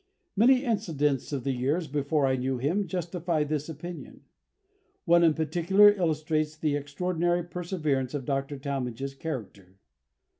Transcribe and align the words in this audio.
Many 0.35 0.63
incidents 0.63 1.31
of 1.31 1.43
the 1.43 1.51
years 1.51 1.87
before 1.87 2.25
I 2.25 2.35
knew 2.35 2.57
him 2.57 2.87
justify 2.87 3.43
this 3.43 3.69
opinion. 3.69 4.21
One 5.05 5.21
in 5.23 5.35
particular 5.35 5.91
illustrates 5.91 6.57
the 6.57 6.75
extraordinary 6.75 7.43
perseverance 7.43 8.15
of 8.15 8.25
Dr. 8.25 8.57
Talmage's 8.57 9.13
character. 9.13 9.77